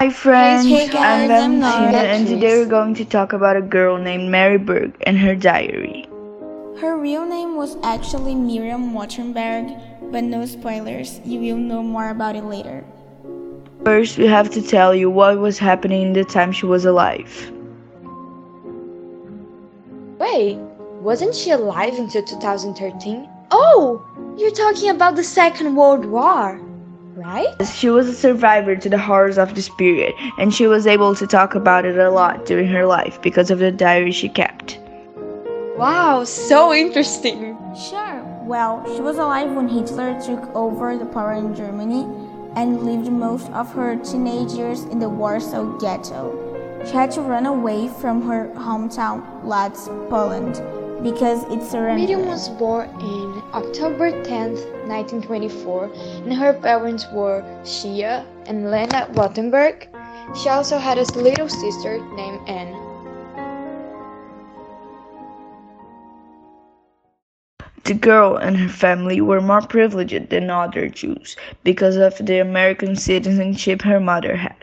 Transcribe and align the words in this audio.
Hi 0.00 0.08
friends, 0.08 0.64
I'm 0.64 0.96
I'm 0.96 1.28
Valentina 1.28 1.98
and 1.98 2.26
today 2.26 2.56
we're 2.56 2.64
going 2.64 2.94
to 2.94 3.04
talk 3.04 3.34
about 3.34 3.58
a 3.58 3.60
girl 3.60 3.98
named 3.98 4.30
Mary 4.30 4.56
Berg 4.56 4.94
and 5.02 5.18
her 5.18 5.34
diary. 5.34 6.08
Her 6.80 6.96
real 6.96 7.26
name 7.26 7.54
was 7.54 7.76
actually 7.82 8.34
Miriam 8.34 8.94
Wattenberg, 8.94 9.68
but 10.10 10.24
no 10.24 10.46
spoilers, 10.46 11.20
you 11.26 11.38
will 11.40 11.58
know 11.58 11.82
more 11.82 12.08
about 12.08 12.34
it 12.34 12.44
later. 12.44 12.82
First, 13.84 14.16
we 14.16 14.24
have 14.24 14.48
to 14.52 14.62
tell 14.62 14.94
you 14.94 15.10
what 15.10 15.38
was 15.38 15.58
happening 15.58 16.00
in 16.00 16.12
the 16.14 16.24
time 16.24 16.50
she 16.50 16.64
was 16.64 16.86
alive. 16.86 17.52
Wait, 20.18 20.56
wasn't 21.04 21.34
she 21.34 21.50
alive 21.50 21.98
until 21.98 22.24
2013? 22.24 23.28
Oh, 23.50 24.00
you're 24.38 24.50
talking 24.64 24.88
about 24.88 25.16
the 25.16 25.24
Second 25.24 25.76
World 25.76 26.06
War, 26.06 26.58
right? 27.16 27.54
She 27.74 27.90
was 27.90 28.08
a 28.08 28.14
survivor 28.14 28.76
to 28.76 28.88
the 28.88 28.98
horrors 28.98 29.38
of 29.38 29.54
this 29.54 29.68
period 29.68 30.14
and 30.38 30.54
she 30.54 30.66
was 30.66 30.86
able 30.86 31.14
to 31.14 31.26
talk 31.26 31.54
about 31.54 31.84
it 31.84 31.98
a 31.98 32.10
lot 32.10 32.46
during 32.46 32.68
her 32.68 32.86
life 32.86 33.20
because 33.22 33.50
of 33.50 33.58
the 33.58 33.70
diary 33.70 34.12
she 34.12 34.28
kept. 34.28 34.78
Wow, 35.76 36.24
so 36.24 36.74
interesting. 36.74 37.56
Sure, 37.74 38.22
well, 38.44 38.84
she 38.94 39.00
was 39.00 39.16
alive 39.16 39.50
when 39.52 39.68
Hitler 39.68 40.20
took 40.20 40.54
over 40.54 40.96
the 40.96 41.06
power 41.06 41.32
in 41.32 41.54
Germany 41.54 42.02
and 42.56 42.82
lived 42.82 43.10
most 43.10 43.48
of 43.52 43.72
her 43.72 43.96
teenage 43.96 44.52
years 44.52 44.82
in 44.84 44.98
the 44.98 45.08
Warsaw 45.08 45.78
Ghetto. 45.78 46.50
She 46.84 46.92
had 46.92 47.10
to 47.12 47.20
run 47.20 47.46
away 47.46 47.88
from 47.88 48.22
her 48.22 48.48
hometown, 48.54 49.44
Lodz, 49.44 49.86
Poland, 50.08 50.54
because 51.02 51.44
it 51.44 51.62
surrendered. 51.62 52.08
Miriam 52.08 52.26
was 52.26 52.48
born 52.48 52.88
in 53.00 53.29
October 53.52 54.12
10th, 54.22 54.62
1924, 54.86 55.90
and 56.22 56.32
her 56.32 56.52
parents 56.52 57.04
were 57.12 57.42
Shia 57.64 58.24
and 58.46 58.70
Lena 58.70 59.08
Wattenberg. 59.14 59.88
She 60.36 60.48
also 60.48 60.78
had 60.78 60.98
a 60.98 61.18
little 61.18 61.48
sister 61.48 61.98
named 62.14 62.48
Anne. 62.48 62.76
The 67.82 67.94
girl 67.94 68.36
and 68.36 68.56
her 68.56 68.68
family 68.68 69.20
were 69.20 69.40
more 69.40 69.62
privileged 69.62 70.30
than 70.30 70.48
other 70.48 70.88
Jews 70.88 71.36
because 71.64 71.96
of 71.96 72.24
the 72.24 72.38
American 72.38 72.94
citizenship 72.94 73.82
her 73.82 73.98
mother 73.98 74.36
had. 74.36 74.54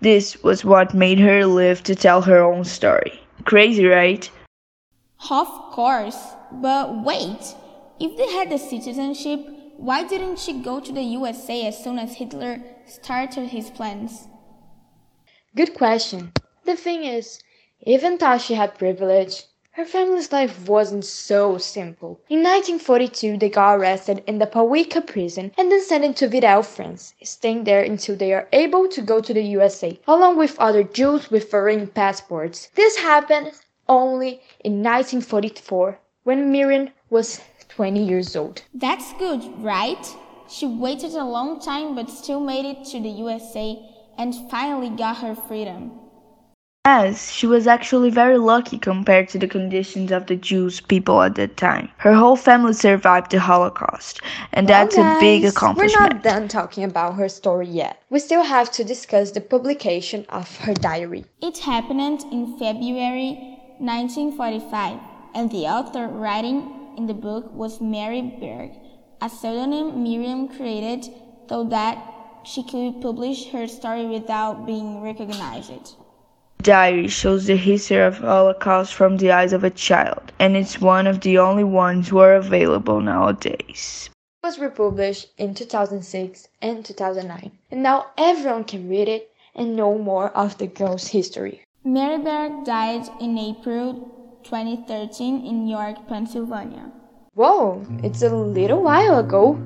This 0.00 0.40
was 0.44 0.64
what 0.64 0.94
made 0.94 1.18
her 1.18 1.46
live 1.46 1.82
to 1.82 1.96
tell 1.96 2.22
her 2.22 2.40
own 2.40 2.62
story. 2.62 3.20
Crazy, 3.44 3.86
right? 3.86 4.30
Of 5.28 5.48
course, 5.72 6.18
but 6.52 7.02
wait, 7.02 7.56
if 8.00 8.16
they 8.16 8.30
had 8.32 8.50
the 8.50 8.58
citizenship, 8.58 9.40
why 9.76 10.04
didn't 10.04 10.38
she 10.38 10.60
go 10.62 10.80
to 10.80 10.92
the 10.92 11.02
USA 11.02 11.66
as 11.66 11.82
soon 11.82 11.98
as 11.98 12.14
Hitler 12.14 12.60
started 12.86 13.48
his 13.48 13.70
plans? 13.70 14.28
Good 15.56 15.74
question. 15.74 16.32
The 16.64 16.76
thing 16.76 17.04
is, 17.04 17.40
even 17.82 18.18
though 18.18 18.38
she 18.38 18.54
had 18.54 18.78
privilege, 18.78 19.44
her 19.72 19.84
family's 19.84 20.32
life 20.32 20.68
wasn't 20.68 21.04
so 21.04 21.58
simple. 21.58 22.20
In 22.28 22.44
1942, 22.44 23.38
they 23.38 23.48
got 23.48 23.74
arrested 23.74 24.22
in 24.26 24.38
the 24.38 24.46
Pawiak 24.46 25.06
prison 25.06 25.52
and 25.58 25.70
then 25.70 25.82
sent 25.82 26.04
into 26.04 26.28
Vittel, 26.28 26.64
France, 26.64 27.14
staying 27.22 27.64
there 27.64 27.82
until 27.82 28.14
they 28.14 28.32
are 28.32 28.48
able 28.52 28.88
to 28.88 29.02
go 29.02 29.20
to 29.20 29.34
the 29.34 29.42
USA, 29.42 29.98
along 30.06 30.36
with 30.36 30.58
other 30.60 30.84
Jews 30.84 31.28
with 31.30 31.50
foreign 31.50 31.88
passports. 31.88 32.68
This 32.76 32.96
happened 32.96 33.50
only 33.88 34.40
in 34.60 34.82
1944, 34.82 35.98
when 36.22 36.52
Miriam 36.52 36.90
was 37.10 37.40
20 37.76 38.04
years 38.04 38.36
old. 38.36 38.62
That's 38.72 39.12
good, 39.14 39.42
right? 39.62 40.06
She 40.48 40.66
waited 40.66 41.14
a 41.14 41.24
long 41.24 41.60
time 41.60 41.94
but 41.94 42.08
still 42.08 42.40
made 42.40 42.64
it 42.64 42.84
to 42.90 43.00
the 43.00 43.08
USA 43.08 43.78
and 44.16 44.32
finally 44.50 44.90
got 44.90 45.16
her 45.18 45.34
freedom. 45.34 45.90
Yes, 46.86 47.32
she 47.32 47.46
was 47.46 47.66
actually 47.66 48.10
very 48.10 48.36
lucky 48.36 48.78
compared 48.78 49.28
to 49.30 49.38
the 49.38 49.48
conditions 49.48 50.12
of 50.12 50.26
the 50.26 50.36
Jewish 50.36 50.86
people 50.86 51.22
at 51.22 51.34
that 51.36 51.56
time. 51.56 51.88
Her 51.96 52.12
whole 52.12 52.36
family 52.36 52.74
survived 52.74 53.30
the 53.30 53.40
Holocaust, 53.40 54.20
and 54.52 54.68
that's 54.68 54.98
Well, 54.98 55.16
a 55.16 55.18
big 55.18 55.46
accomplishment. 55.46 55.98
We're 55.98 56.08
not 56.08 56.22
done 56.22 56.46
talking 56.46 56.84
about 56.84 57.14
her 57.14 57.30
story 57.30 57.68
yet. 57.68 58.02
We 58.10 58.18
still 58.18 58.42
have 58.42 58.70
to 58.72 58.84
discuss 58.84 59.30
the 59.30 59.40
publication 59.40 60.26
of 60.28 60.54
her 60.58 60.74
diary. 60.74 61.24
It 61.40 61.56
happened 61.56 62.22
in 62.30 62.58
February 62.58 63.58
1945, 63.78 65.00
and 65.34 65.50
the 65.50 65.64
author 65.66 66.06
writing 66.06 66.83
in 66.96 67.06
the 67.06 67.14
book 67.14 67.52
was 67.52 67.80
Mary 67.80 68.22
Berg, 68.22 68.72
a 69.20 69.28
pseudonym 69.28 70.02
Miriam 70.02 70.48
created 70.48 71.08
so 71.48 71.64
that 71.64 71.98
she 72.44 72.62
could 72.62 73.00
publish 73.00 73.50
her 73.50 73.66
story 73.66 74.06
without 74.06 74.66
being 74.66 75.02
recognized. 75.02 75.96
diary 76.62 77.08
shows 77.08 77.46
the 77.46 77.56
history 77.56 77.98
of 77.98 78.18
Holocaust 78.18 78.94
from 78.94 79.16
the 79.16 79.30
eyes 79.30 79.52
of 79.52 79.64
a 79.64 79.70
child, 79.70 80.32
and 80.38 80.56
it's 80.56 80.80
one 80.80 81.06
of 81.06 81.20
the 81.20 81.38
only 81.38 81.64
ones 81.64 82.08
who 82.08 82.18
are 82.18 82.34
available 82.34 83.00
nowadays. 83.00 84.10
It 84.42 84.46
was 84.46 84.58
republished 84.58 85.28
in 85.38 85.54
2006 85.54 86.48
and 86.62 86.84
2009, 86.84 87.50
and 87.70 87.82
now 87.82 88.06
everyone 88.16 88.64
can 88.64 88.88
read 88.88 89.08
it 89.08 89.30
and 89.54 89.76
know 89.76 89.98
more 89.98 90.30
of 90.30 90.58
the 90.58 90.66
girl's 90.66 91.08
history. 91.08 91.62
Mary 91.84 92.18
Berg 92.18 92.64
died 92.64 93.08
in 93.20 93.36
April 93.36 94.13
2013 94.44 95.44
in 95.44 95.66
York, 95.66 96.06
Pennsylvania. 96.06 96.92
Whoa, 97.34 97.84
it's 98.02 98.22
a 98.22 98.28
little 98.28 98.82
while 98.82 99.18
ago. 99.18 99.58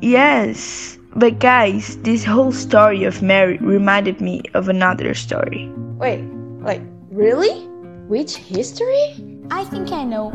Yes, 0.00 0.96
but 1.16 1.38
guys, 1.38 1.96
this 1.98 2.24
whole 2.24 2.52
story 2.52 3.04
of 3.04 3.20
Mary 3.20 3.58
reminded 3.58 4.20
me 4.20 4.42
of 4.54 4.68
another 4.68 5.12
story. 5.14 5.70
Wait, 5.98 6.24
like, 6.62 6.82
really? 7.10 7.66
Which 8.06 8.36
history? 8.36 9.16
I 9.50 9.64
think 9.64 9.92
I 9.92 10.04
know. 10.04 10.30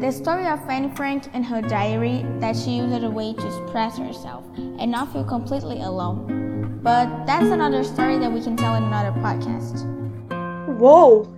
The 0.00 0.12
story 0.12 0.46
of 0.46 0.60
Anne 0.68 0.94
Frank 0.94 1.28
and 1.32 1.44
her 1.46 1.62
diary 1.62 2.26
that 2.40 2.56
she 2.56 2.78
used 2.78 2.92
as 2.92 3.02
a 3.02 3.10
way 3.10 3.32
to 3.32 3.46
express 3.46 3.96
herself 3.98 4.44
and 4.56 4.90
not 4.90 5.12
feel 5.12 5.24
completely 5.24 5.80
alone. 5.80 6.80
But 6.82 7.26
that's 7.26 7.46
another 7.46 7.82
story 7.82 8.18
that 8.18 8.30
we 8.30 8.40
can 8.40 8.56
tell 8.56 8.74
in 8.74 8.84
another 8.84 9.10
podcast. 9.20 9.86
Whoa, 10.78 11.32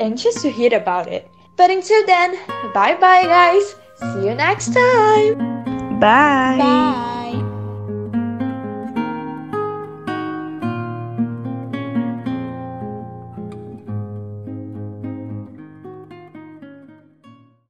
anxious 0.00 0.42
to 0.42 0.50
hear 0.50 0.74
about 0.74 1.06
it. 1.08 1.28
But 1.56 1.70
until 1.70 2.04
then, 2.06 2.38
bye 2.74 2.96
bye, 2.98 3.24
guys. 3.24 3.76
See 4.00 4.26
you 4.26 4.34
next 4.34 4.74
time. 4.74 5.38
Bye. 6.00 6.58
Bye! 6.58 7.11